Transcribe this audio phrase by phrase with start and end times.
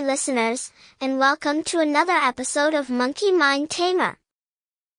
[0.00, 0.70] listeners,
[1.00, 4.16] and welcome to another episode of Monkey Mind Tamer.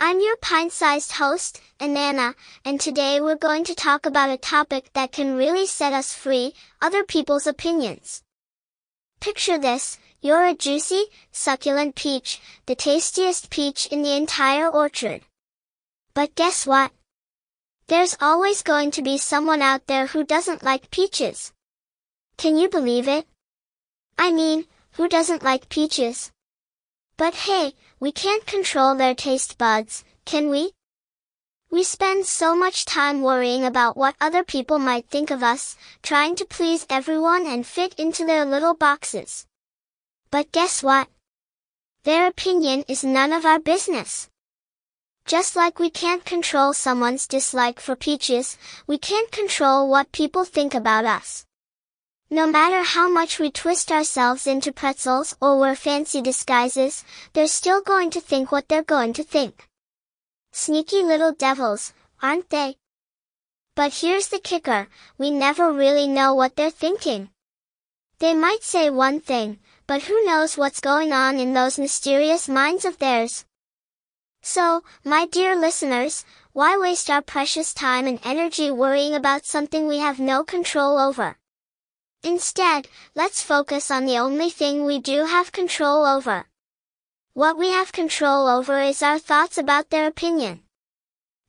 [0.00, 2.34] I'm your pint-sized host, Anana,
[2.64, 6.52] and today we're going to talk about a topic that can really set us free,
[6.82, 8.24] other people's opinions.
[9.20, 15.20] Picture this, you're a juicy, succulent peach, the tastiest peach in the entire orchard.
[16.12, 16.90] But guess what?
[17.86, 21.52] There's always going to be someone out there who doesn't like peaches.
[22.36, 23.28] Can you believe it?
[24.18, 26.30] I mean, who doesn't like peaches?
[27.16, 30.72] But hey, we can't control their taste buds, can we?
[31.70, 36.36] We spend so much time worrying about what other people might think of us, trying
[36.36, 39.46] to please everyone and fit into their little boxes.
[40.30, 41.08] But guess what?
[42.04, 44.28] Their opinion is none of our business.
[45.26, 50.74] Just like we can't control someone's dislike for peaches, we can't control what people think
[50.74, 51.46] about us.
[52.34, 57.80] No matter how much we twist ourselves into pretzels or wear fancy disguises, they're still
[57.80, 59.68] going to think what they're going to think.
[60.50, 62.74] Sneaky little devils, aren't they?
[63.76, 67.30] But here's the kicker, we never really know what they're thinking.
[68.18, 72.84] They might say one thing, but who knows what's going on in those mysterious minds
[72.84, 73.44] of theirs.
[74.42, 79.98] So, my dear listeners, why waste our precious time and energy worrying about something we
[79.98, 81.36] have no control over?
[82.24, 86.46] Instead, let's focus on the only thing we do have control over.
[87.34, 90.62] What we have control over is our thoughts about their opinion.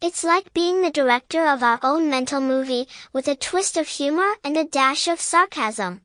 [0.01, 4.35] It's like being the director of our own mental movie, with a twist of humor
[4.43, 6.01] and a dash of sarcasm.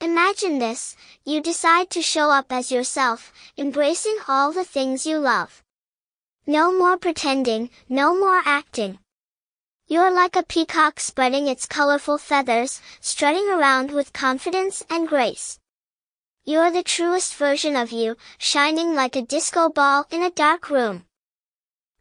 [0.00, 0.96] Imagine this,
[1.26, 5.62] you decide to show up as yourself, embracing all the things you love.
[6.46, 8.98] No more pretending, no more acting.
[9.88, 15.60] You're like a peacock spreading its colorful feathers, strutting around with confidence and grace.
[16.44, 21.04] You're the truest version of you, shining like a disco ball in a dark room.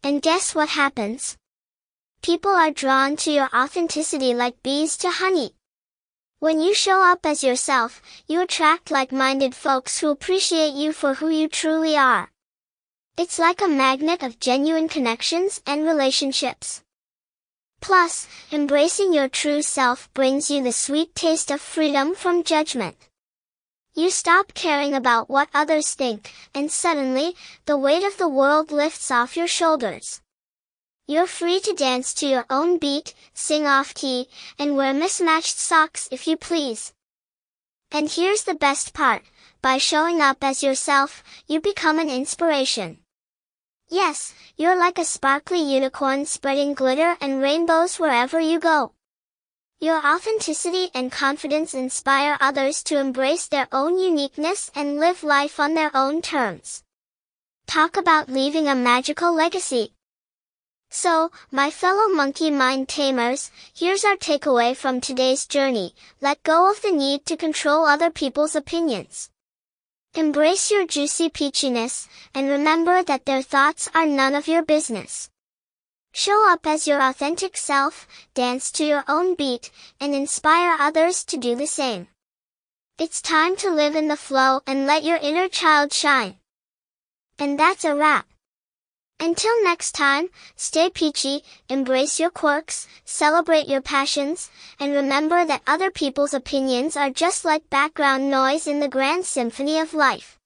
[0.04, 1.38] And guess what happens?
[2.24, 5.52] People are drawn to your authenticity like bees to honey.
[6.40, 11.30] When you show up as yourself, you attract like-minded folks who appreciate you for who
[11.30, 12.32] you truly are.
[13.16, 16.82] It's like a magnet of genuine connections and relationships.
[17.82, 22.98] Plus, embracing your true self brings you the sweet taste of freedom from judgment.
[23.94, 29.10] You stop caring about what others think, and suddenly, the weight of the world lifts
[29.10, 30.22] off your shoulders.
[31.08, 36.10] You're free to dance to your own beat, sing off key, and wear mismatched socks
[36.12, 36.94] if you please.
[37.92, 39.24] And here's the best part,
[39.62, 43.05] by showing up as yourself, you become an inspiration.
[43.90, 48.94] Yes, you're like a sparkly unicorn spreading glitter and rainbows wherever you go.
[49.80, 55.76] Your authenticity and confidence inspire others to embrace their own uniqueness and live life on
[55.76, 56.84] their own terms.
[57.68, 59.94] Talk about leaving a magical legacy.
[60.90, 65.94] So, my fellow monkey mind tamers, here's our takeaway from today's journey.
[66.22, 69.30] Let go of the need to control other people's opinions.
[70.18, 75.30] Embrace your juicy peachiness, and remember that their thoughts are none of your business.
[76.14, 81.36] Show up as your authentic self, dance to your own beat, and inspire others to
[81.36, 82.08] do the same.
[82.98, 86.38] It's time to live in the flow and let your inner child shine.
[87.38, 88.26] And that's a wrap.
[89.20, 94.50] Until next time, stay peachy, embrace your quirks, celebrate your passions,
[94.80, 99.80] and remember that other people's opinions are just like background noise in the grand symphony
[99.80, 100.38] of life.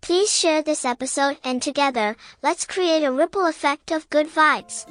[0.00, 4.86] Please share this episode and together, let's create a ripple effect of good vibes.